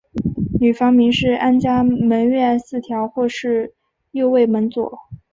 [0.59, 3.75] 女房名是安嘉门院四条或是
[4.11, 4.97] 右卫门佐。